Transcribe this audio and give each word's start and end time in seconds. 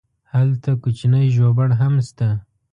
هلته 0.33 0.69
کوچنی 0.83 1.25
ژوبڼ 1.35 1.67
هم 1.79 1.93
شته. 2.07 2.29